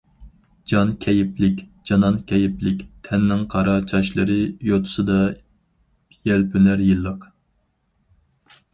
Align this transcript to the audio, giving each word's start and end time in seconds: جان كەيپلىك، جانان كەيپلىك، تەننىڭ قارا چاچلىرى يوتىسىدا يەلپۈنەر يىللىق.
جان 0.71 0.93
كەيپلىك، 1.05 1.61
جانان 1.89 2.17
كەيپلىك، 2.31 2.81
تەننىڭ 3.09 3.45
قارا 3.53 3.77
چاچلىرى 3.93 4.41
يوتىسىدا 4.71 5.21
يەلپۈنەر 6.33 6.87
يىللىق. 6.91 7.33